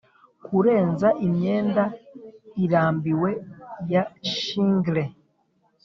[0.45, 1.83] kurenza imyanda
[2.63, 3.31] irambiwe
[3.93, 4.03] ya
[4.35, 5.03] shingle;